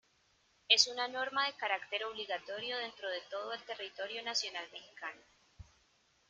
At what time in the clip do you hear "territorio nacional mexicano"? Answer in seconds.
3.61-5.21